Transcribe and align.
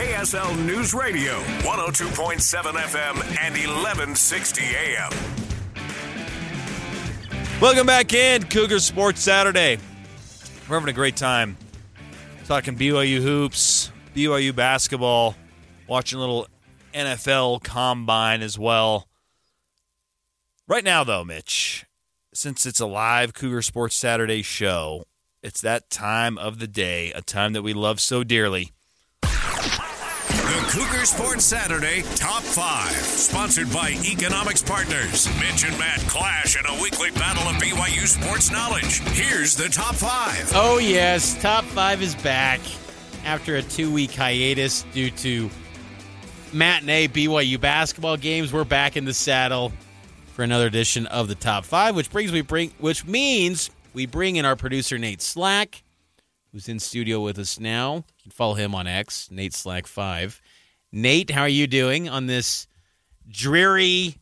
KSL 0.00 0.64
News 0.64 0.94
Radio, 0.94 1.38
102.7 1.60 2.72
FM 2.72 3.16
and 3.38 3.54
1160 3.54 4.62
AM. 4.62 5.10
Welcome 7.60 7.86
back 7.86 8.14
in 8.14 8.44
Cougar 8.44 8.78
Sports 8.78 9.20
Saturday. 9.20 9.76
We're 10.66 10.76
having 10.76 10.88
a 10.88 10.94
great 10.94 11.16
time 11.16 11.58
talking 12.46 12.78
BYU 12.78 13.20
hoops, 13.20 13.92
BYU 14.14 14.56
basketball, 14.56 15.36
watching 15.86 16.16
a 16.16 16.20
little 16.22 16.48
NFL 16.94 17.62
combine 17.62 18.40
as 18.40 18.58
well. 18.58 19.06
Right 20.66 20.82
now, 20.82 21.04
though, 21.04 21.26
Mitch, 21.26 21.84
since 22.32 22.64
it's 22.64 22.80
a 22.80 22.86
live 22.86 23.34
Cougar 23.34 23.60
Sports 23.60 23.96
Saturday 23.96 24.40
show, 24.40 25.04
it's 25.42 25.60
that 25.60 25.90
time 25.90 26.38
of 26.38 26.58
the 26.58 26.66
day, 26.66 27.12
a 27.12 27.20
time 27.20 27.52
that 27.52 27.60
we 27.60 27.74
love 27.74 28.00
so 28.00 28.24
dearly. 28.24 28.72
The 30.50 30.56
Cougar 30.72 31.04
Sports 31.04 31.44
Saturday 31.44 32.02
Top 32.16 32.42
5, 32.42 32.90
sponsored 32.90 33.72
by 33.72 33.90
Economics 34.04 34.60
Partners. 34.60 35.28
Mitch 35.38 35.64
and 35.64 35.78
Matt 35.78 36.00
clash 36.08 36.58
in 36.58 36.66
a 36.66 36.82
weekly 36.82 37.12
battle 37.12 37.44
of 37.44 37.54
BYU 37.62 38.04
sports 38.08 38.50
knowledge. 38.50 38.98
Here's 39.10 39.54
the 39.54 39.68
Top 39.68 39.94
5. 39.94 40.50
Oh, 40.56 40.78
yes. 40.78 41.40
Top 41.40 41.64
five 41.66 42.02
is 42.02 42.16
back 42.16 42.58
after 43.24 43.54
a 43.54 43.62
two 43.62 43.92
week 43.92 44.10
hiatus 44.10 44.82
due 44.92 45.12
to 45.12 45.48
matinee 46.52 47.06
BYU 47.06 47.60
basketball 47.60 48.16
games. 48.16 48.52
We're 48.52 48.64
back 48.64 48.96
in 48.96 49.04
the 49.04 49.14
saddle 49.14 49.72
for 50.32 50.42
another 50.42 50.66
edition 50.66 51.06
of 51.06 51.28
the 51.28 51.36
top 51.36 51.64
five, 51.64 51.94
which 51.94 52.10
brings 52.10 52.32
we 52.32 52.40
bring 52.40 52.72
which 52.78 53.06
means 53.06 53.70
we 53.94 54.04
bring 54.04 54.34
in 54.34 54.44
our 54.44 54.56
producer 54.56 54.98
Nate 54.98 55.22
Slack, 55.22 55.84
who's 56.50 56.68
in 56.68 56.80
studio 56.80 57.20
with 57.20 57.38
us 57.38 57.60
now. 57.60 58.02
You 58.30 58.32
can 58.32 58.36
follow 58.36 58.54
him 58.54 58.76
on 58.76 58.86
X, 58.86 59.28
Nate 59.32 59.52
Slack 59.54 59.88
five. 59.88 60.40
Nate, 60.92 61.30
how 61.30 61.42
are 61.42 61.48
you 61.48 61.66
doing 61.66 62.08
on 62.08 62.26
this 62.26 62.68
dreary, 63.28 64.18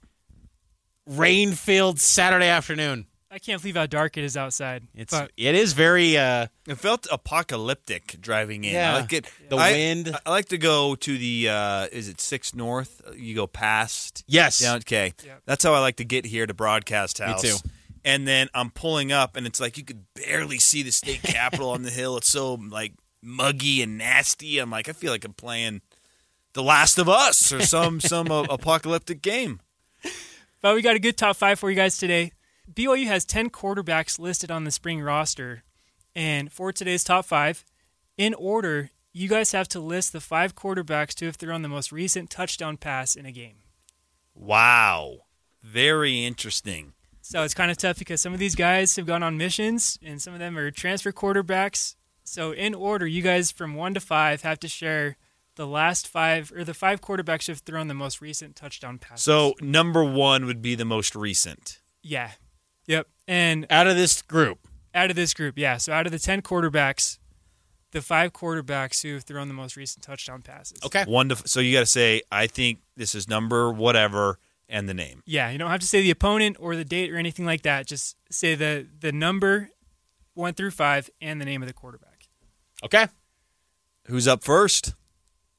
rain-filled 1.07 2.01
Saturday 2.01 2.47
afternoon? 2.47 3.07
I 3.31 3.39
can't 3.39 3.61
believe 3.61 3.77
how 3.77 3.85
dark 3.85 4.17
it 4.17 4.25
is 4.25 4.35
outside. 4.39 4.85
It's 4.95 5.13
but 5.13 5.31
it 5.37 5.55
is 5.55 5.75
very 5.75 6.17
uh 6.17 6.47
It 6.67 6.77
felt 6.77 7.07
apocalyptic 7.13 8.17
driving 8.23 8.65
in. 8.65 8.73
Yeah. 8.73 8.95
I 8.97 9.01
like 9.01 9.13
it. 9.13 9.27
The 9.51 9.57
I- 9.57 9.73
wind. 9.73 10.19
I 10.25 10.31
like 10.31 10.47
to 10.47 10.57
go 10.59 10.95
to 10.95 11.19
the. 11.19 11.51
Uh, 11.51 11.87
is 11.93 12.09
it 12.09 12.23
six 12.23 12.55
north? 12.55 13.03
You 13.15 13.35
go 13.35 13.47
past. 13.47 14.25
yes. 14.27 14.63
Yeah. 14.63 14.77
Okay. 14.77 15.13
Yep. 15.23 15.43
That's 15.45 15.63
how 15.65 15.75
I 15.75 15.81
like 15.81 15.97
to 15.97 16.05
get 16.07 16.25
here 16.25 16.47
to 16.47 16.55
broadcast 16.55 17.19
house. 17.19 17.43
Me 17.43 17.51
too. 17.51 17.57
And 18.07 18.27
then 18.27 18.49
I'm 18.55 18.71
pulling 18.71 19.13
up, 19.13 19.37
and 19.37 19.47
it's 19.47 19.61
like 19.61 19.77
you 19.77 19.85
could 19.85 20.05
barely 20.15 20.59
see 20.59 20.83
the 20.83 20.93
state 20.93 21.21
capitol 21.23 21.69
on 21.71 21.83
the 21.83 21.91
hill. 21.91 22.17
It's 22.17 22.29
so 22.33 22.55
like 22.55 22.95
muggy 23.23 23.83
and 23.83 23.99
nasty. 23.99 24.59
I'm 24.59 24.71
like, 24.71 24.89
I 24.89 24.93
feel 24.93 25.13
like 25.13 25.25
I'm 25.25 25.33
playing 25.33 25.83
The 26.53 26.63
Last 26.63 26.99
of 26.99 27.09
Us 27.09 27.53
or 27.53 27.63
some 27.63 28.01
some 28.01 28.31
uh, 28.31 28.43
apocalyptic 28.45 29.23
game. 29.23 29.61
but 30.61 30.75
we 30.75 30.83
got 30.83 30.97
a 30.97 31.01
good 31.01 31.17
top 31.17 31.37
five 31.37 31.59
for 31.59 31.71
you 31.71 31.77
guys 31.77 31.99
today. 31.99 32.33
BYU 32.73 33.07
has 33.07 33.25
ten 33.25 33.51
quarterbacks 33.51 34.19
listed 34.19 34.51
on 34.51 34.65
the 34.65 34.71
spring 34.71 35.01
roster, 35.01 35.63
and 36.15 36.53
for 36.53 36.73
today's 36.73 37.05
top 37.05 37.25
five, 37.25 37.65
in 38.17 38.35
order, 38.35 38.91
you 39.13 39.29
guys 39.29 39.53
have 39.53 39.69
to 39.69 39.81
list 39.81 40.13
the 40.13 40.21
five 40.21 40.55
quarterbacks 40.55 41.15
to 41.15 41.27
have 41.27 41.37
thrown 41.37 41.63
the 41.63 41.69
most 41.69 41.91
recent 41.93 42.31
touchdown 42.31 42.77
pass 42.77 43.17
in 43.17 43.25
a 43.27 43.33
game. 43.33 43.57
Wow. 44.35 45.21
Very 45.63 46.25
interesting. 46.25 46.93
So 47.21 47.43
it's 47.43 47.55
kind 47.55 47.71
of 47.71 47.77
tough 47.77 47.99
because 47.99 48.21
some 48.21 48.33
of 48.33 48.39
these 48.39 48.55
guys 48.55 48.97
have 48.97 49.07
gone 49.07 49.23
on 49.23 49.37
missions, 49.37 49.99
and 50.03 50.21
some 50.23 50.33
of 50.33 50.39
them 50.39 50.57
are 50.57 50.71
transfer 50.71 51.13
quarterbacks. 51.13 51.95
So 52.29 52.53
in 52.53 52.75
order, 52.75 53.07
you 53.07 53.23
guys 53.23 53.51
from 53.51 53.75
one 53.75 53.95
to 53.95 54.01
five 54.01 54.43
have 54.43 54.61
to 54.61 54.69
share 54.69 55.17
the 55.57 55.67
last 55.67 56.07
five 56.07 56.53
or 56.55 56.63
the 56.65 56.75
five 56.75 57.01
quarterbacks 57.01 57.47
who 57.47 57.53
have 57.53 57.61
thrown 57.61 57.89
the 57.89 57.95
most 57.95 58.21
recent 58.21 58.55
touchdown 58.55 58.99
passes. 58.99 59.25
So 59.25 59.55
number 59.61 60.05
one 60.05 60.47
would 60.47 60.63
be 60.63 60.75
the 60.75 60.85
most 60.85 61.17
recent. 61.17 61.81
yeah, 62.03 62.33
yep, 62.87 63.09
and 63.27 63.67
Out 63.71 63.87
of 63.89 63.97
this 63.97 64.23
group. 64.23 64.59
out 64.95 65.11
of 65.11 65.17
this 65.17 65.35
group, 65.35 65.59
yeah. 65.59 65.77
So 65.79 65.93
out 65.93 66.07
of 66.07 66.13
the 66.13 66.19
ten 66.19 66.43
quarterbacks, 66.43 67.19
the 67.91 68.03
five 68.03 68.33
quarterbacks 68.33 69.03
who 69.03 69.15
have 69.15 69.25
thrown 69.25 69.49
the 69.49 69.55
most 69.55 69.77
recent 69.77 70.05
touchdown 70.05 70.43
passes. 70.43 70.79
Okay. 70.85 71.05
One 71.07 71.29
to 71.31 71.37
so 71.49 71.59
you 71.61 71.73
got 71.73 71.81
to 71.81 71.87
say 71.87 72.23
I 72.31 72.47
think 72.47 72.81
this 72.97 73.15
is 73.15 73.27
number 73.29 73.73
whatever 73.73 74.39
and 74.69 74.89
the 74.89 74.95
name. 74.95 75.23
Yeah, 75.27 75.51
you 75.51 75.57
don't 75.59 75.71
have 75.71 75.81
to 75.81 75.87
say 75.87 76.03
the 76.03 76.11
opponent 76.11 76.59
or 76.61 76.77
the 76.77 76.85
date 76.85 77.11
or 77.11 77.17
anything 77.17 77.47
like 77.47 77.63
that. 77.63 77.87
Just 77.87 78.17
say 78.31 78.55
the 78.55 78.87
the 79.01 79.11
number 79.11 79.71
one 80.35 80.55
through 80.55 80.71
five 80.71 81.11
and 81.21 81.41
the 81.41 81.45
name 81.47 81.63
of 81.63 81.67
the 81.69 81.73
quarterback. 81.75 82.08
Okay. 82.85 83.07
Who's 84.07 84.29
up 84.29 84.43
first? 84.45 84.95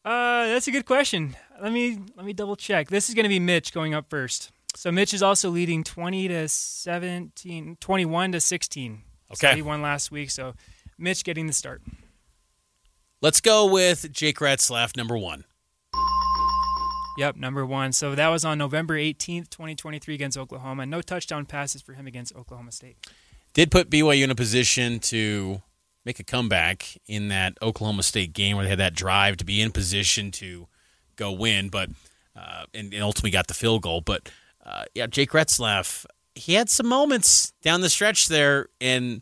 Uh, 0.06 0.48
that's 0.48 0.68
a 0.68 0.72
good 0.72 0.86
question. 0.86 1.36
Let 1.62 1.72
me 1.74 2.00
let 2.16 2.26
me 2.26 2.34
double 2.34 2.56
check. 2.56 2.88
This 2.90 3.10
is 3.10 3.16
going 3.16 3.26
to 3.26 3.30
be 3.30 3.40
Mitch 3.40 3.74
going 3.74 3.94
up 3.94 4.10
first. 4.10 4.52
So 4.76 4.92
Mitch 4.92 5.14
is 5.14 5.22
also 5.22 5.50
leading 5.50 5.84
20 5.84 6.28
to 6.30 6.48
17, 6.48 7.78
21 7.80 8.32
to 8.32 8.40
16. 8.40 9.02
So 9.34 9.48
Okay. 9.48 9.56
he 9.58 9.62
won 9.62 9.82
last 9.82 10.12
week, 10.12 10.32
so 10.32 10.54
Mitch 10.98 11.24
getting 11.24 11.48
the 11.48 11.54
start. 11.54 11.82
Let's 13.22 13.42
go 13.42 13.66
with 13.70 14.12
Jake 14.12 14.38
Retzlaff, 14.38 14.96
number 14.96 15.18
one. 15.18 15.44
Yep, 17.18 17.36
number 17.36 17.66
one. 17.66 17.92
So 17.92 18.16
that 18.16 18.30
was 18.30 18.46
on 18.46 18.58
November 18.58 18.96
18th, 18.96 19.50
2023 19.50 20.16
against 20.16 20.38
Oklahoma. 20.38 20.86
No 20.86 21.02
touchdown 21.02 21.46
passes 21.46 21.82
for 21.82 21.94
him 21.94 22.08
against 22.08 22.34
Oklahoma 22.36 22.72
State. 22.72 22.96
Did 23.54 23.72
put 23.72 23.90
BYU 23.90 24.24
in 24.24 24.32
a 24.32 24.36
position 24.36 25.00
to 25.02 25.62
make 26.10 26.20
a 26.20 26.24
comeback 26.24 26.98
in 27.06 27.28
that 27.28 27.56
Oklahoma 27.62 28.02
State 28.02 28.34
game 28.34 28.56
where 28.56 28.64
they 28.66 28.70
had 28.72 28.80
that 28.80 28.96
drive 28.96 29.38
to 29.38 29.46
be 29.46 29.62
in 29.62 29.72
position 29.72 30.32
to 30.32 30.68
go 31.18 31.32
win, 31.32 31.70
but 31.70 31.88
uh, 32.36 32.64
and, 32.74 32.92
and 32.96 33.04
ultimately 33.04 33.30
got 33.30 33.46
the 33.46 33.54
field 33.54 33.84
goal. 33.84 34.02
But 34.02 34.28
uh, 34.66 34.86
yeah, 34.96 35.06
Jake 35.06 35.30
Retzlaff, 35.30 36.08
he 36.34 36.56
had 36.56 36.68
some 36.68 36.88
moments 36.88 37.54
down 37.62 37.82
the 37.82 37.92
stretch 37.92 38.28
there, 38.28 38.70
and 38.82 39.22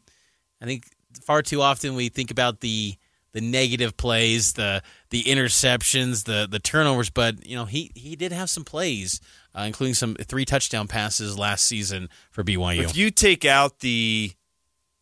I 0.62 0.66
think 0.66 0.86
far 1.25 1.42
too 1.42 1.62
often 1.62 1.94
we 1.94 2.08
think 2.08 2.31
about 2.31 2.62
the 2.62 2.96
the 3.34 3.42
negative 3.42 3.98
plays, 3.98 4.54
the 4.54 4.81
the 5.09 5.24
interceptions, 5.24 6.24
the 6.24 6.48
the 6.50 6.59
turnovers, 6.59 7.09
but 7.09 7.46
you 7.46 7.58
know 7.58 7.66
he 7.66 7.92
he 7.96 8.16
did 8.16 8.31
have 8.31 8.50
some 8.50 8.64
plays, 8.64 9.19
uh, 9.54 9.64
including 9.64 9.94
some 9.94 10.16
three 10.16 10.46
touchdown 10.46 10.88
passes 10.88 11.38
last 11.38 11.66
season 11.66 12.08
for 12.31 12.46
BYU. 12.46 12.84
If 12.84 12.96
you 12.96 13.12
take 13.12 13.44
out 13.44 13.80
the 13.80 14.31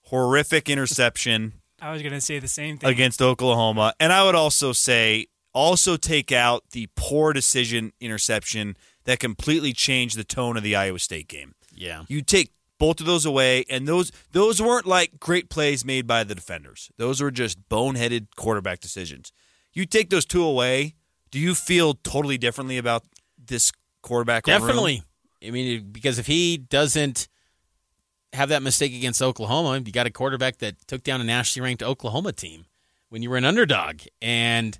horrific 0.06 0.68
interception 0.68 1.54
I 1.82 1.92
was 1.92 2.02
going 2.02 2.14
to 2.14 2.22
say 2.22 2.40
the 2.40 2.48
same 2.48 2.78
thing. 2.78 2.90
against 2.90 3.22
Oklahoma, 3.22 3.94
and 4.00 4.14
I 4.14 4.24
would 4.24 4.36
also 4.36 4.72
say 4.72 5.28
also 5.54 5.98
take 5.98 6.32
out 6.32 6.64
the 6.72 6.90
poor 6.96 7.34
decision 7.34 7.94
interception 8.00 8.76
that 9.06 9.20
completely 9.20 9.72
changed 9.74 10.18
the 10.18 10.24
tone 10.24 10.58
of 10.58 10.64
the 10.64 10.76
Iowa 10.76 11.00
State 11.00 11.28
game. 11.28 11.56
yeah, 11.74 12.04
You 12.08 12.22
take 12.22 12.52
both 12.78 13.00
of 13.00 13.06
those 13.06 13.26
away, 13.26 13.66
and 13.70 13.88
those 13.88 14.12
those 14.32 14.62
weren't 14.62 14.86
like 14.86 15.20
great 15.20 15.50
plays 15.50 15.86
made 15.86 16.08
by 16.08 16.24
the 16.24 16.36
defenders. 16.36 16.92
Those 16.98 17.22
were 17.22 17.32
just 17.32 17.70
boneheaded 17.70 18.28
quarterback 18.36 18.80
decisions. 18.80 19.32
You 19.74 19.86
take 19.86 20.10
those 20.10 20.26
two 20.26 20.44
away, 20.44 20.96
do 21.32 21.40
you 21.40 21.56
feel 21.56 21.94
totally 21.94 22.38
differently 22.38 22.78
about 22.78 23.04
this 23.38 23.72
quarterback? 24.02 24.48
room? 24.48 24.60
definitely. 24.60 25.04
I 25.46 25.52
mean, 25.52 25.90
because 25.92 26.18
if 26.18 26.28
he 26.28 26.58
doesn't 26.58 27.28
have 28.36 28.50
that 28.50 28.62
mistake 28.62 28.94
against 28.94 29.22
Oklahoma, 29.22 29.82
you 29.86 29.92
got 29.92 30.08
a 30.08 30.12
quarterback 30.12 30.58
that 30.58 30.76
took 30.88 31.04
down 31.04 31.22
a 31.22 31.24
nationally 31.24 31.66
ranked 31.66 31.84
Oklahoma 31.84 32.32
team 32.32 32.66
when 33.10 33.22
you 33.22 33.30
were 33.30 33.38
an 33.38 33.46
underdog, 33.46 34.02
and 34.22 34.78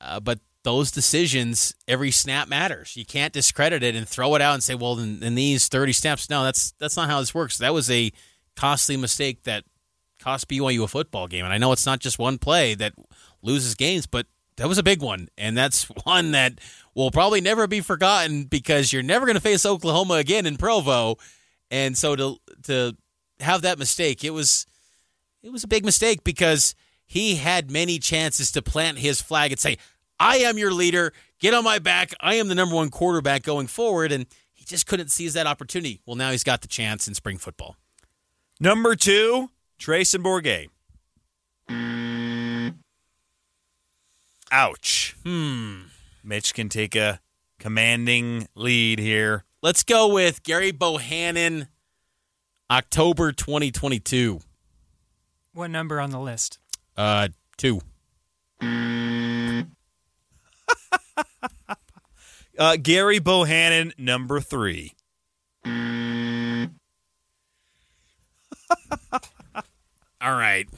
uh, 0.00 0.20
but 0.20 0.40
those 0.64 0.90
decisions, 0.90 1.74
every 1.88 2.10
snap 2.10 2.48
matters. 2.48 2.96
You 2.96 3.04
can't 3.04 3.32
discredit 3.32 3.82
it 3.82 3.96
and 3.96 4.08
throw 4.08 4.34
it 4.34 4.42
out 4.42 4.54
and 4.54 4.62
say, 4.62 4.74
"Well, 4.74 4.98
in, 4.98 5.22
in 5.22 5.34
these 5.34 5.68
thirty 5.68 5.92
snaps, 5.92 6.30
no, 6.30 6.44
that's 6.44 6.72
that's 6.78 6.96
not 6.96 7.08
how 7.08 7.20
this 7.20 7.34
works." 7.34 7.58
That 7.58 7.74
was 7.74 7.90
a 7.90 8.12
costly 8.56 8.96
mistake 8.96 9.42
that 9.44 9.64
cost 10.20 10.48
BYU 10.48 10.84
a 10.84 10.88
football 10.88 11.26
game, 11.26 11.44
and 11.44 11.52
I 11.52 11.58
know 11.58 11.72
it's 11.72 11.86
not 11.86 12.00
just 12.00 12.18
one 12.18 12.38
play 12.38 12.74
that 12.76 12.94
loses 13.42 13.74
games, 13.74 14.06
but 14.06 14.26
that 14.56 14.68
was 14.68 14.78
a 14.78 14.82
big 14.82 15.02
one, 15.02 15.28
and 15.36 15.56
that's 15.56 15.84
one 16.04 16.32
that 16.32 16.60
will 16.94 17.10
probably 17.10 17.40
never 17.40 17.66
be 17.66 17.80
forgotten 17.80 18.44
because 18.44 18.92
you're 18.92 19.02
never 19.02 19.26
going 19.26 19.34
to 19.36 19.40
face 19.40 19.66
Oklahoma 19.66 20.14
again 20.14 20.46
in 20.46 20.56
Provo, 20.56 21.16
and 21.70 21.96
so 21.96 22.14
to 22.14 22.36
to 22.64 22.96
have 23.40 23.62
that 23.62 23.78
mistake, 23.78 24.24
it 24.24 24.30
was 24.30 24.66
it 25.42 25.50
was 25.50 25.64
a 25.64 25.68
big 25.68 25.84
mistake 25.84 26.24
because 26.24 26.74
he 27.04 27.36
had 27.36 27.70
many 27.70 27.98
chances 27.98 28.52
to 28.52 28.62
plant 28.62 28.98
his 28.98 29.20
flag 29.20 29.52
and 29.52 29.60
say, 29.60 29.76
"I 30.18 30.38
am 30.38 30.58
your 30.58 30.72
leader. 30.72 31.12
get 31.40 31.52
on 31.52 31.64
my 31.64 31.78
back. 31.78 32.14
I 32.20 32.36
am 32.36 32.48
the 32.48 32.54
number 32.54 32.76
one 32.76 32.88
quarterback 32.88 33.42
going 33.42 33.66
forward. 33.66 34.12
And 34.12 34.26
he 34.52 34.64
just 34.64 34.86
couldn't 34.86 35.10
seize 35.10 35.34
that 35.34 35.46
opportunity. 35.46 36.00
Well, 36.06 36.16
now 36.16 36.30
he's 36.30 36.44
got 36.44 36.62
the 36.62 36.68
chance 36.68 37.08
in 37.08 37.14
spring 37.14 37.36
football. 37.36 37.76
Number 38.60 38.94
two, 38.94 39.50
Treyson 39.78 40.22
Bourguet. 40.22 40.68
Ouch. 44.52 45.16
Hmm. 45.24 45.80
Mitch 46.22 46.54
can 46.54 46.68
take 46.68 46.94
a 46.94 47.20
commanding 47.58 48.46
lead 48.54 49.00
here. 49.00 49.44
Let's 49.62 49.82
go 49.82 50.12
with 50.12 50.44
Gary 50.44 50.70
Bohanon, 50.70 51.66
October 52.70 53.32
2022. 53.32 54.40
What 55.52 55.70
number 55.70 56.00
on 56.00 56.10
the 56.10 56.20
list? 56.20 56.58
Uh, 56.96 57.28
two. 57.56 57.80
Uh, 62.58 62.76
Gary 62.76 63.18
Bohanon, 63.18 63.94
number 63.96 64.38
three. 64.38 64.92
All 65.64 65.72
right. 70.20 70.68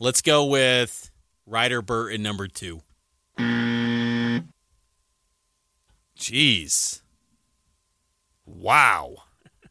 Let's 0.00 0.22
go 0.22 0.46
with 0.46 1.10
Ryder 1.46 1.82
Burton, 1.82 2.22
number 2.22 2.48
two. 2.48 2.80
Jeez. 6.18 7.02
Wow. 8.58 9.16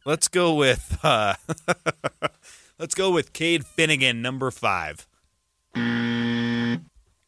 Let's 0.04 0.28
go 0.28 0.54
with 0.54 0.98
uh, 1.02 1.34
let's 2.78 2.94
go 2.94 3.10
with 3.10 3.32
Cade 3.32 3.64
Fennegan, 3.64 4.16
number 4.16 4.50
five. 4.50 5.06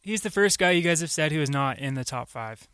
He's 0.01 0.21
the 0.21 0.29
first 0.31 0.57
guy 0.57 0.71
you 0.71 0.81
guys 0.81 1.01
have 1.01 1.11
said 1.11 1.31
who 1.31 1.41
is 1.41 1.49
not 1.49 1.77
in 1.77 1.93
the 1.93 2.03
top 2.03 2.29
five. 2.29 2.67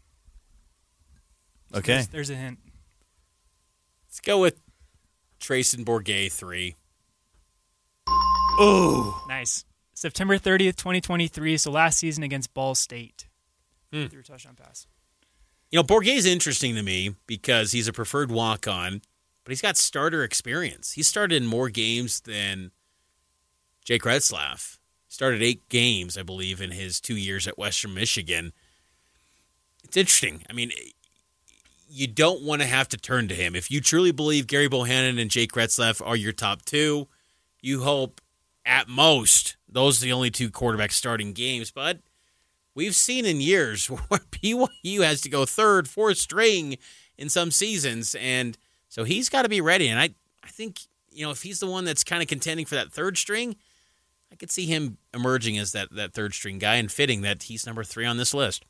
Okay. 1.74 1.94
There's, 1.94 2.08
there's 2.08 2.30
a 2.30 2.36
hint. 2.36 2.60
Let's 4.08 4.22
go 4.22 4.40
with 4.40 4.62
Treyson 5.42 5.84
Bourguet, 5.84 6.32
three. 6.32 6.76
Oh, 8.58 9.26
Nice. 9.28 9.66
September 9.94 10.38
30th, 10.38 10.76
2023. 10.78 11.58
So 11.58 11.72
last 11.72 12.00
season 12.00 12.24
against 12.24 12.54
Ball 12.54 12.76
State. 12.76 13.28
Hmm. 13.92 14.06
Through 14.06 14.22
a 14.22 14.24
touchdown 14.24 14.56
pass. 14.56 14.88
You 15.71 15.79
know, 15.79 15.83
Bourguet's 15.83 16.25
interesting 16.25 16.75
to 16.75 16.83
me 16.83 17.15
because 17.27 17.71
he's 17.71 17.88
a 17.88 17.94
preferred 17.94 18.31
walk 18.31 18.67
on, 18.67 19.01
but 19.44 19.51
he's 19.51 19.62
got 19.62 19.77
starter 19.77 20.23
experience. 20.23 20.94
He 20.94 21.03
started 21.03 21.35
in 21.35 21.47
more 21.47 21.69
games 21.69 22.21
than 22.21 22.71
Jake 23.83 24.03
Retzlaff. 24.03 24.77
Started 25.07 25.41
eight 25.41 25.67
games, 25.69 26.17
I 26.17 26.23
believe, 26.23 26.62
in 26.62 26.71
his 26.71 27.00
two 27.00 27.15
years 27.15 27.47
at 27.47 27.57
Western 27.57 27.94
Michigan. 27.94 28.53
It's 29.83 29.97
interesting. 29.97 30.44
I 30.50 30.53
mean, 30.53 30.71
you 31.88 32.07
don't 32.07 32.44
want 32.44 32.62
to 32.62 32.67
have 32.67 32.89
to 32.89 32.97
turn 32.97 33.27
to 33.29 33.35
him. 33.35 33.56
If 33.56 33.71
you 33.71 33.81
truly 33.81 34.12
believe 34.12 34.47
Gary 34.47 34.67
Bohanon 34.67 35.17
and 35.19 35.29
Jake 35.29 35.53
Retzlaff 35.53 36.06
are 36.06 36.15
your 36.15 36.33
top 36.33 36.63
two, 36.65 37.07
you 37.62 37.83
hope 37.83 38.21
at 38.65 38.88
most 38.88 39.57
those 39.69 40.01
are 40.01 40.06
the 40.06 40.13
only 40.13 40.31
two 40.31 40.50
quarterbacks 40.50 40.94
starting 40.94 41.33
games. 41.33 41.69
But 41.69 42.00
we've 42.75 42.95
seen 42.95 43.25
in 43.25 43.42
years 43.42 43.88
where 44.07 44.19
BYU 44.31 45.04
has 45.04 45.22
to 45.22 45.30
go 45.30 45.45
third, 45.45 45.88
fourth 45.88 46.18
string 46.18 46.77
in 47.18 47.30
some 47.30 47.50
seasons, 47.50 48.16
and 48.19 48.57
so 48.89 49.04
he's 49.04 49.30
got 49.30 49.42
to 49.42 49.50
be 49.50 49.62
ready. 49.62 49.88
And 49.88 50.00
I, 50.00 50.10
I 50.44 50.50
think 50.50 50.81
you 51.12 51.25
know 51.25 51.31
if 51.31 51.42
he's 51.42 51.60
the 51.60 51.68
one 51.68 51.86
that's 51.86 52.04
kind 52.04 52.22
of 52.22 52.27
contending 52.27 52.66
for 52.66 52.75
that 52.75 52.92
third 52.92 53.18
string, 53.18 53.56
I 54.31 54.36
could 54.36 54.51
see 54.51 54.66
him 54.66 54.98
emerging 55.13 55.57
as 55.57 55.72
that 55.72 55.89
that 55.94 56.13
third 56.13 56.33
string 56.33 56.60
guy 56.60 56.75
and 56.75 56.92
fitting 56.92 57.22
that 57.22 57.44
he's 57.44 57.66
number 57.66 57.83
three 57.83 58.06
on 58.06 58.18
this 58.18 58.33
list. 58.33 58.66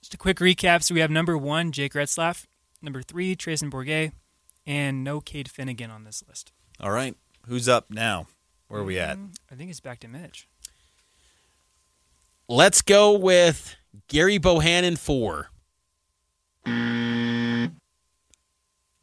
Just 0.00 0.14
a 0.14 0.18
quick 0.18 0.38
recap. 0.38 0.82
So 0.82 0.94
we 0.94 1.00
have 1.00 1.10
number 1.10 1.36
one, 1.36 1.72
Jake 1.72 1.92
Retzlaff. 1.92 2.46
Number 2.80 3.02
three, 3.02 3.36
Treyson 3.36 3.70
Bourguet. 3.70 4.12
And 4.66 5.04
no 5.04 5.20
Cade 5.20 5.48
Fennegan 5.48 5.90
on 5.90 6.04
this 6.04 6.22
list. 6.26 6.52
All 6.80 6.90
right. 6.90 7.14
Who's 7.46 7.68
up 7.68 7.90
now? 7.90 8.26
Where 8.68 8.80
are 8.80 8.84
we 8.84 8.98
at? 8.98 9.18
Mm, 9.18 9.34
I 9.50 9.56
think 9.56 9.70
it's 9.70 9.80
back 9.80 10.00
to 10.00 10.08
Mitch. 10.08 10.46
Let's 12.50 12.82
go 12.82 13.12
with 13.12 13.76
Gary 14.08 14.38
Bohanon 14.38 14.96
four. 14.96 15.50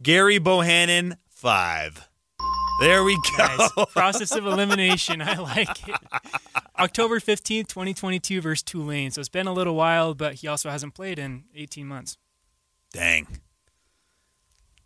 Gary 0.04 0.38
Bohanon, 0.38 1.16
five. 1.30 2.10
There 2.82 3.06
we 3.06 3.18
go. 3.38 3.46
Nice. 3.46 3.72
Process 3.94 4.32
of 4.34 4.46
elimination. 4.46 5.22
I 5.22 5.36
like 5.36 5.88
it. 5.88 5.96
October 6.78 7.22
15th, 7.22 7.68
2022 7.68 8.42
versus 8.42 8.64
Tulane. 8.64 9.12
So 9.12 9.22
it's 9.22 9.30
been 9.30 9.48
a 9.48 9.54
little 9.54 9.76
while, 9.76 10.14
but 10.14 10.34
he 10.34 10.48
also 10.50 10.70
hasn't 10.70 10.94
played 10.94 11.18
in 11.18 11.46
18 11.56 11.88
months. 11.88 12.18
Dang. 12.92 13.28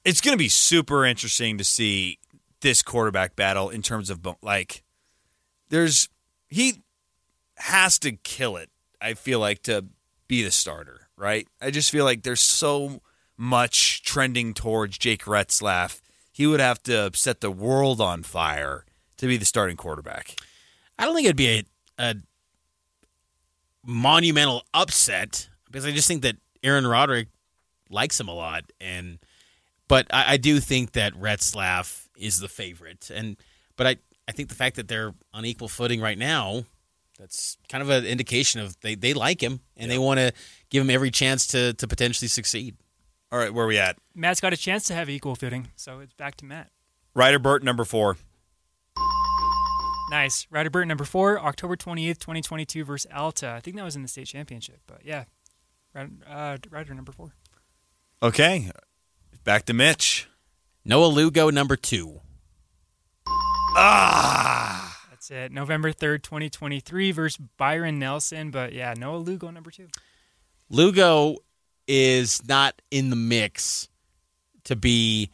It's 0.06 0.22
going 0.22 0.34
to 0.34 0.40
be 0.40 0.50
super 0.50 1.04
interesting 1.04 1.58
to 1.58 1.64
see 1.64 2.20
this 2.60 2.84
quarterback 2.84 3.36
battle 3.36 3.72
in 3.72 3.82
terms 3.82 4.12
of 4.12 4.20
like 4.44 4.84
there's 5.70 6.10
he 6.48 6.84
has 7.62 8.00
to 8.00 8.14
kill 8.14 8.58
it. 8.58 8.70
I 9.00 9.14
feel 9.14 9.40
like 9.40 9.64
to 9.64 9.86
be 10.28 10.44
the 10.44 10.52
starter, 10.52 11.08
right? 11.18 11.48
I 11.62 11.72
just 11.72 11.92
feel 11.92 12.06
like 12.06 12.24
there's 12.24 12.42
so 12.42 13.02
much 13.38 14.04
trending 14.04 14.54
towards 14.54 14.98
Jake 14.98 15.24
Retzlaff. 15.24 16.02
He 16.32 16.48
would 16.48 16.60
have 16.60 16.82
to 16.84 17.12
set 17.14 17.42
the 17.42 17.52
world 17.52 18.00
on 18.00 18.24
fire 18.24 18.86
to 19.18 19.28
be 19.28 19.38
the 19.38 19.46
starting 19.46 19.78
quarterback. 19.78 20.36
I 20.98 21.06
don't 21.06 21.16
think 21.16 21.26
it'd 21.26 21.36
be 21.36 21.60
a, 21.60 21.64
a 21.98 22.16
monumental 23.86 24.64
upset 24.74 25.50
because 25.66 25.86
I 25.86 25.92
just 25.92 26.08
think 26.08 26.22
that 26.22 26.38
Aaron 26.64 26.86
Roderick 26.86 27.28
likes 27.90 28.20
him 28.20 28.28
a 28.28 28.34
lot, 28.34 28.64
and 28.80 29.20
but 29.88 30.08
I, 30.12 30.34
I 30.34 30.38
do 30.38 30.60
think 30.60 30.94
that 30.94 31.14
Retzlaff 31.14 32.08
is 32.16 32.40
the 32.40 32.48
favorite, 32.48 33.10
and 33.14 33.38
but 33.76 33.88
I 33.88 33.96
I 34.28 34.32
think 34.32 34.50
the 34.50 34.56
fact 34.56 34.76
that 34.76 34.88
they're 34.88 35.14
on 35.34 35.46
equal 35.46 35.68
footing 35.68 36.02
right 36.02 36.18
now, 36.18 36.66
that's 37.22 37.58
kind 37.70 37.84
of 37.84 37.90
an 37.90 38.04
indication 38.04 38.60
of 38.60 38.76
they, 38.82 38.96
they 38.96 39.14
like 39.14 39.42
him 39.42 39.60
and 39.78 39.92
they 39.92 40.00
want 40.00 40.20
to 40.20 40.34
give 40.72 40.82
him 40.82 40.90
every 40.90 41.12
chance 41.12 41.46
to 41.48 41.74
to 41.74 41.88
potentially 41.88 42.28
succeed. 42.28 42.76
All 43.32 43.40
right, 43.40 43.54
where 43.54 43.66
are 43.66 43.68
we 43.68 43.78
at? 43.78 43.98
Matt's 44.14 44.42
got 44.42 44.52
a 44.52 44.58
chance 44.58 44.86
to 44.88 44.94
have 44.94 45.10
equal 45.10 45.36
footing, 45.36 45.70
so 45.76 46.00
it's 46.00 46.14
back 46.14 46.36
to 46.38 46.46
Matt. 46.46 46.70
Ryder 47.14 47.40
Burt, 47.40 47.64
number 47.64 47.86
four. 47.86 48.18
Nice. 50.10 50.46
Ryder 50.52 50.70
Burton, 50.70 50.90
number 50.90 51.06
four, 51.06 51.40
October 51.40 51.78
28th, 51.78 52.18
2022 52.20 52.84
versus 52.84 53.10
Alta. 53.14 53.52
I 53.52 53.62
think 53.62 53.78
that 53.78 53.84
was 53.84 53.96
in 53.96 54.02
the 54.02 54.10
state 54.10 54.28
championship, 54.28 54.82
but 54.86 55.06
yeah. 55.06 55.24
Ryder, 55.94 56.12
uh, 56.28 56.58
Ryder, 56.70 56.94
number 56.94 57.14
four. 57.14 57.34
Okay, 58.22 58.72
back 59.46 59.66
to 59.68 59.74
Mitch. 59.74 60.28
Noah 60.84 61.06
Lugo, 61.06 61.50
number 61.50 61.78
two. 61.78 62.20
That's 65.22 65.30
it. 65.30 65.52
November 65.52 65.94
3rd, 65.94 66.24
2023 66.24 67.12
versus 67.12 67.38
Byron 67.56 68.00
Nelson, 68.00 68.50
but 68.50 68.74
yeah, 68.74 68.96
Noah 68.98 69.18
Lugo, 69.18 69.52
number 69.52 69.70
two. 69.70 69.88
Lugo 70.68 71.36
is 71.88 72.42
not 72.48 72.82
in 72.90 73.12
the 73.12 73.16
mix 73.16 73.88
to 74.64 74.76
be 74.76 75.30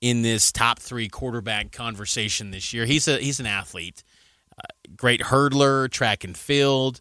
in 0.00 0.22
this 0.22 0.50
top 0.50 0.80
three 0.80 1.08
quarterback 1.08 1.70
conversation 1.70 2.50
this 2.50 2.74
year. 2.74 2.86
He's 2.86 3.06
a 3.06 3.18
he's 3.18 3.38
an 3.38 3.46
athlete, 3.46 4.02
uh, 4.58 4.66
great 4.96 5.20
hurdler, 5.20 5.88
track 5.88 6.24
and 6.24 6.36
field. 6.36 7.00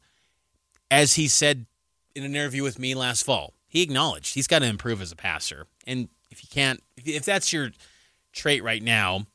As 0.92 1.16
he 1.16 1.28
said 1.28 1.66
in 2.14 2.24
an 2.24 2.36
interview 2.36 2.62
with 2.62 2.78
me 2.78 2.94
last 2.94 3.24
fall, 3.24 3.56
he 3.68 3.82
acknowledged 3.82 4.36
he's 4.36 4.46
got 4.46 4.60
to 4.60 4.68
improve 4.68 5.02
as 5.02 5.12
a 5.12 5.16
passer. 5.16 5.66
And 5.88 6.10
if 6.30 6.44
you 6.44 6.50
can't, 6.52 6.84
if 6.96 7.26
that's 7.26 7.52
your 7.52 7.72
trait 8.34 8.64
right 8.64 8.84
now, 8.84 9.26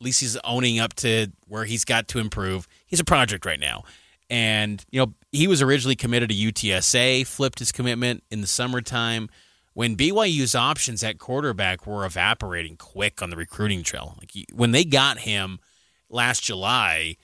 at 0.00 0.04
least 0.04 0.20
he's 0.20 0.36
owning 0.44 0.78
up 0.78 0.94
to 0.94 1.28
where 1.46 1.64
he's 1.64 1.84
got 1.84 2.08
to 2.08 2.18
improve. 2.18 2.68
He's 2.86 3.00
a 3.00 3.04
project 3.04 3.46
right 3.46 3.60
now. 3.60 3.84
And, 4.28 4.84
you 4.90 5.00
know, 5.00 5.14
he 5.32 5.46
was 5.46 5.62
originally 5.62 5.96
committed 5.96 6.30
to 6.30 6.34
UTSA, 6.34 7.26
flipped 7.26 7.60
his 7.60 7.72
commitment 7.72 8.24
in 8.30 8.40
the 8.40 8.46
summertime 8.46 9.28
when 9.72 9.96
BYU's 9.96 10.54
options 10.54 11.04
at 11.04 11.18
quarterback 11.18 11.86
were 11.86 12.04
evaporating 12.04 12.76
quick 12.76 13.22
on 13.22 13.30
the 13.30 13.36
recruiting 13.36 13.82
trail. 13.82 14.16
Like 14.18 14.32
he- 14.32 14.46
when 14.52 14.72
they 14.72 14.84
got 14.84 15.20
him 15.20 15.60
last 16.08 16.42
July, 16.42 17.16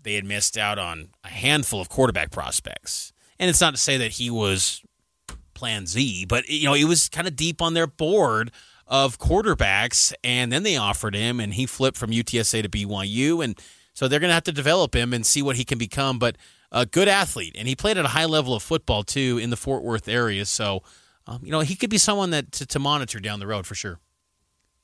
they 0.00 0.14
had 0.14 0.24
missed 0.24 0.56
out 0.56 0.78
on 0.78 1.10
a 1.24 1.28
handful 1.28 1.80
of 1.80 1.88
quarterback 1.88 2.30
prospects. 2.30 3.12
And 3.38 3.50
it's 3.50 3.60
not 3.60 3.74
to 3.74 3.80
say 3.80 3.98
that 3.98 4.12
he 4.12 4.30
was 4.30 4.82
plan 5.52 5.86
Z, 5.86 6.26
but 6.26 6.48
you 6.48 6.64
know, 6.64 6.74
he 6.74 6.84
was 6.84 7.08
kind 7.08 7.26
of 7.26 7.34
deep 7.36 7.60
on 7.60 7.74
their 7.74 7.86
board 7.86 8.52
of 8.86 9.18
quarterbacks 9.18 10.12
and 10.22 10.52
then 10.52 10.62
they 10.62 10.76
offered 10.76 11.14
him 11.14 11.40
and 11.40 11.54
he 11.54 11.66
flipped 11.66 11.96
from 11.96 12.10
UTSA 12.10 12.62
to 12.62 12.68
BYU 12.68 13.42
and 13.42 13.58
so 13.94 14.06
they're 14.08 14.20
going 14.20 14.30
to 14.30 14.34
have 14.34 14.44
to 14.44 14.52
develop 14.52 14.94
him 14.94 15.14
and 15.14 15.24
see 15.24 15.40
what 15.40 15.56
he 15.56 15.64
can 15.64 15.78
become, 15.78 16.18
but 16.18 16.36
a 16.70 16.84
good 16.84 17.08
athlete 17.08 17.56
and 17.58 17.66
he 17.66 17.74
played 17.74 17.98
at 17.98 18.04
a 18.04 18.08
high 18.08 18.26
level 18.26 18.54
of 18.54 18.62
football 18.62 19.02
too 19.02 19.38
in 19.42 19.50
the 19.50 19.56
Fort 19.56 19.82
Worth 19.82 20.08
area, 20.08 20.44
so 20.44 20.82
um, 21.26 21.40
you 21.42 21.50
know, 21.50 21.60
he 21.60 21.74
could 21.74 21.90
be 21.90 21.98
someone 21.98 22.30
that 22.30 22.52
to, 22.52 22.66
to 22.66 22.78
monitor 22.78 23.18
down 23.18 23.40
the 23.40 23.46
road 23.46 23.66
for 23.66 23.74
sure. 23.74 23.98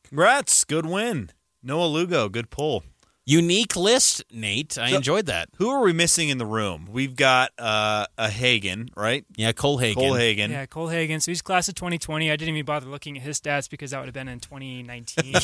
congrats, 0.02 0.64
good 0.64 0.86
win. 0.86 1.30
Noah 1.62 1.86
Lugo, 1.86 2.28
good 2.28 2.50
pull. 2.50 2.82
Unique 3.24 3.76
list, 3.76 4.24
Nate. 4.32 4.76
I 4.76 4.90
So- 4.90 4.96
enjoyed 4.96 5.26
that. 5.26 5.48
Who 5.56 5.70
are 5.70 5.80
we 5.80 5.92
missing 5.92 6.28
in 6.28 6.38
the 6.38 6.46
room? 6.46 6.88
We've 6.90 7.14
got 7.14 7.52
uh, 7.56 8.06
a 8.18 8.28
Hagen, 8.28 8.88
right? 8.96 9.24
Yeah, 9.36 9.52
Cole 9.52 9.78
Hagen. 9.78 10.02
Cole 10.02 10.14
Hagen. 10.14 10.50
Yeah, 10.50 10.66
Cole 10.66 10.88
Hagen. 10.88 11.20
So 11.20 11.30
he's 11.30 11.40
class 11.40 11.68
of 11.68 11.74
2020. 11.76 12.30
I 12.30 12.36
didn't 12.36 12.54
even 12.54 12.64
bother 12.66 12.86
looking 12.86 13.16
at 13.16 13.22
his 13.22 13.40
stats 13.40 13.70
because 13.70 13.92
that 13.92 13.98
would 14.00 14.06
have 14.06 14.14
been 14.14 14.26
in 14.28 14.40
2019. 14.40 15.34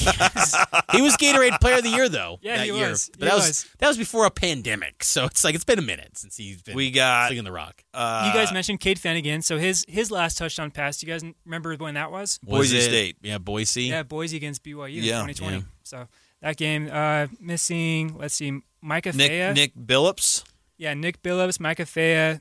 He 0.92 1.02
was 1.02 1.16
Gatorade 1.18 1.60
Player 1.60 1.76
of 1.76 1.82
the 1.84 1.90
Year 1.90 2.08
though. 2.08 2.38
Yeah, 2.42 2.56
that 2.56 2.66
he 2.66 2.72
year. 2.72 2.88
was. 2.90 3.10
But 3.18 3.24
He 3.24 3.28
that 3.28 3.34
was, 3.36 3.46
was. 3.48 3.66
that 3.78 3.88
was 3.88 3.96
before 3.98 4.24
a 4.26 4.30
pandemic, 4.30 5.04
so 5.04 5.26
it's 5.26 5.44
like 5.44 5.54
it's 5.54 5.64
been 5.64 5.78
a 5.78 5.82
minute 5.82 6.16
since 6.18 6.36
he's 6.36 6.62
been 6.62 6.74
We 6.74 6.90
got 6.90 7.28
slinging 7.28 7.44
the 7.44 7.52
rock. 7.52 7.84
uh, 7.94 8.24
you 8.26 8.32
guys 8.38 8.52
mentioned 8.52 8.80
Cade 8.80 8.98
Fennegan. 8.98 9.44
So 9.44 9.58
his 9.58 9.84
his 9.86 10.10
last 10.10 10.38
touchdown 10.38 10.70
pass. 10.70 10.96
Do 10.98 11.06
you 11.06 11.12
guys 11.12 11.22
remember 11.44 11.74
when 11.76 11.94
that 11.94 12.10
was? 12.10 12.38
Boise 12.42 12.58
Was 12.58 12.72
it- 12.72 12.82
State. 12.88 13.16
Yeah, 13.22 13.38
Boise. 13.38 13.82
Yeah, 13.84 14.02
Boise 14.02 14.36
against 14.36 14.64
BYU 14.64 14.88
Yeah, 15.02 15.20
in 15.20 15.26
2020. 15.28 15.56
yeah. 15.58 15.62
So 15.84 16.08
that 16.40 16.56
game, 16.56 16.88
uh, 16.92 17.26
missing. 17.40 18.16
Let's 18.18 18.34
see, 18.34 18.60
Micah 18.80 19.12
Nick 19.12 19.30
Fea. 19.30 19.52
Nick 19.52 19.74
Billups. 19.74 20.44
Yeah, 20.76 20.94
Nick 20.94 21.22
Billups, 21.22 21.58
Micah 21.60 21.86
Fea, 21.86 22.40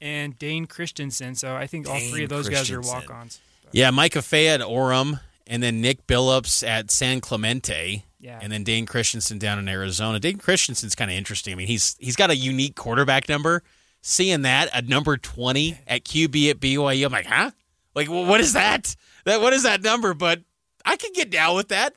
and 0.00 0.38
Dane 0.38 0.66
Christensen. 0.66 1.34
So 1.34 1.56
I 1.56 1.66
think 1.66 1.88
all 1.88 1.98
Dane 1.98 2.10
three 2.10 2.24
of 2.24 2.28
those 2.30 2.48
guys 2.48 2.70
are 2.70 2.80
walk-ons. 2.80 3.40
Yeah, 3.72 3.90
Micah 3.90 4.20
Fea 4.22 4.48
at 4.48 4.60
Orem, 4.60 5.20
and 5.46 5.62
then 5.62 5.80
Nick 5.80 6.06
Billups 6.06 6.66
at 6.66 6.90
San 6.90 7.20
Clemente. 7.20 8.04
Yeah. 8.20 8.38
And 8.40 8.52
then 8.52 8.62
Dane 8.62 8.86
Christensen 8.86 9.38
down 9.38 9.58
in 9.58 9.68
Arizona. 9.68 10.20
Dane 10.20 10.38
Christensen's 10.38 10.94
kind 10.94 11.10
of 11.10 11.16
interesting. 11.16 11.52
I 11.54 11.56
mean, 11.56 11.66
he's 11.66 11.96
he's 11.98 12.14
got 12.14 12.30
a 12.30 12.36
unique 12.36 12.76
quarterback 12.76 13.28
number. 13.28 13.62
Seeing 14.02 14.42
that 14.42 14.68
at 14.74 14.86
number 14.86 15.16
twenty 15.16 15.78
at 15.86 16.04
QB 16.04 16.50
at 16.50 16.60
BYU, 16.60 17.06
I'm 17.06 17.12
like, 17.12 17.26
huh? 17.26 17.50
Like, 17.94 18.08
wh- 18.08 18.28
what 18.28 18.40
is 18.40 18.52
that? 18.52 18.94
That 19.24 19.40
what 19.40 19.52
is 19.52 19.62
that 19.64 19.82
number? 19.82 20.14
But 20.14 20.40
I 20.84 20.96
can 20.96 21.12
get 21.12 21.30
down 21.30 21.56
with 21.56 21.68
that. 21.68 21.94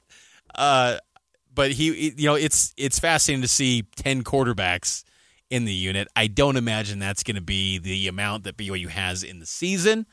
Uh, 0.53 0.97
but 1.55 1.71
he, 1.71 2.13
you 2.17 2.27
know, 2.27 2.35
it's 2.35 2.73
it's 2.77 2.99
fascinating 2.99 3.41
to 3.41 3.47
see 3.47 3.83
ten 3.95 4.23
quarterbacks 4.23 5.03
in 5.49 5.65
the 5.65 5.73
unit. 5.73 6.07
I 6.15 6.27
don't 6.27 6.57
imagine 6.57 6.99
that's 6.99 7.23
going 7.23 7.35
to 7.35 7.41
be 7.41 7.77
the 7.77 8.07
amount 8.07 8.43
that 8.43 8.57
BYU 8.57 8.89
has 8.89 9.23
in 9.23 9.39
the 9.39 9.45
season 9.45 10.05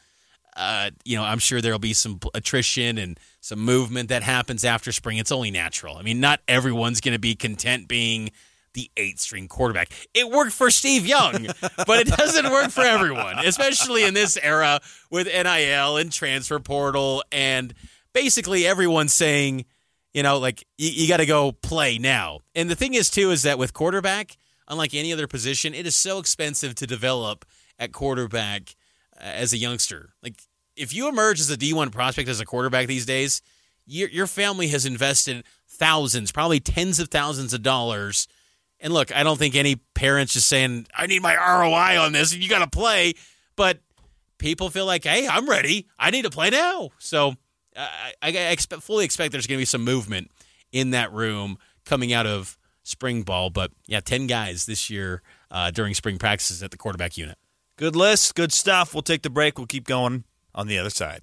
uh, 0.57 0.91
you 1.05 1.17
know, 1.17 1.25
I'm 1.25 1.39
sure 1.39 1.61
there'll 1.61 1.79
be 1.79 1.95
some 1.95 2.21
attrition 2.35 2.99
and 2.99 3.19
some 3.41 3.61
movement 3.61 4.11
that 4.11 4.23
happens 4.23 4.65
after 4.65 4.93
spring. 4.93 5.19
It's 5.19 5.33
only 5.33 5.51
natural. 5.51 5.97
I 5.97 6.03
mean, 6.03 6.21
not 6.21 6.41
everyone's 6.47 7.01
going 7.01 7.15
to 7.15 7.19
be 7.19 7.35
content 7.35 7.89
being 7.89 8.31
the 8.75 8.91
eighth 8.97 9.21
string 9.21 9.49
quarterback. 9.49 9.91
It 10.15 10.31
worked 10.31 10.53
for 10.53 10.71
Steve 10.71 11.07
Young, 11.07 11.47
but 11.87 12.01
it 12.01 12.09
doesn't 12.09 12.51
work 12.51 12.71
for 12.71 12.83
everyone, 12.83 13.39
especially 13.39 14.05
in 14.05 14.15
this 14.15 14.39
era 14.43 14.81
with 15.11 15.27
NIL 15.27 15.97
and 15.97 16.13
transfer 16.13 16.59
portal 16.59 17.23
and 17.33 17.75
basically 18.13 18.67
everyone 18.67 19.09
saying, 19.09 19.65
you 20.15 20.23
know, 20.23 20.39
like 20.39 20.65
you, 20.79 20.91
you 20.91 21.09
got 21.09 21.19
to 21.19 21.27
go 21.27 21.53
play 21.53 21.99
now. 21.99 22.41
And 22.55 22.69
the 22.69 22.77
thing 22.77 22.95
is, 22.95 23.11
too, 23.11 23.31
is 23.31 23.43
that 23.43 23.59
with 23.59 23.73
quarterback, 23.73 24.37
unlike 24.69 24.95
any 24.95 25.13
other 25.13 25.27
position, 25.27 25.75
it 25.75 25.87
is 25.87 25.97
so 25.97 26.19
expensive 26.19 26.75
to 26.77 26.87
develop 26.87 27.45
at 27.79 27.93
quarterback 27.93 28.75
uh, 29.17 29.25
as 29.25 29.53
a 29.53 29.57
youngster. 29.57 30.11
Like 30.23 30.37
if 30.77 30.95
you 30.95 31.09
emerge 31.09 31.41
as 31.41 31.51
a 31.51 31.57
D1 31.57 31.93
prospect 31.93 32.29
as 32.29 32.41
a 32.41 32.45
quarterback 32.45 32.87
these 32.87 33.07
days, 33.07 33.43
your 33.87 34.09
your 34.09 34.27
family 34.27 34.69
has 34.69 34.87
invested 34.87 35.45
thousands, 35.69 36.33
probably 36.33 36.61
tens 36.61 37.01
of 37.01 37.09
thousands 37.09 37.53
of 37.53 37.63
dollars. 37.63 38.29
And 38.81 38.93
look, 38.93 39.15
I 39.15 39.23
don't 39.23 39.39
think 39.39 39.55
any 39.55 39.77
parents 39.95 40.33
just 40.33 40.49
saying 40.49 40.87
I 40.97 41.07
need 41.07 41.23
my 41.23 41.35
ROI 41.35 42.01
on 42.01 42.13
this 42.13 42.33
and 42.33 42.43
you 42.43 42.49
got 42.49 42.61
to 42.61 42.71
play, 42.71 43.15
but 43.57 43.81
people 44.39 44.71
feel 44.71 44.87
like, 44.87 45.05
"Hey, 45.05 45.27
I'm 45.27 45.49
ready. 45.49 45.89
I 45.99 46.11
need 46.11 46.23
to 46.23 46.31
play 46.31 46.51
now." 46.51 46.91
So, 46.99 47.35
I, 47.77 48.13
I 48.23 48.29
expect, 48.29 48.83
fully 48.83 49.05
expect 49.05 49.33
there's 49.33 49.47
going 49.47 49.59
to 49.59 49.63
be 49.63 49.67
some 49.67 49.85
movement 49.85 50.31
in 50.73 50.91
that 50.91 51.13
room 51.13 51.59
coming 51.85 52.13
out 52.13 52.27
of 52.27 52.59
spring 52.83 53.23
ball, 53.23 53.51
but 53.51 53.71
yeah, 53.87 54.01
10 54.01 54.27
guys 54.27 54.67
this 54.67 54.91
year 54.91 55.23
uh, 55.51 55.71
during 55.71 55.95
spring 55.95 56.19
practices 56.19 56.63
at 56.63 56.71
the 56.71 56.77
quarterback 56.77 57.17
unit. 57.17 57.39
Good 57.77 57.97
list, 57.97 58.35
good 58.35 58.53
stuff. 58.53 58.95
We'll 58.95 59.03
take 59.03 59.23
the 59.23 59.31
break. 59.31 59.59
We'll 59.59 59.67
keep 59.67 59.87
going 59.87 60.25
on 60.55 60.67
the 60.67 60.79
other 60.79 60.91
side. 60.91 61.23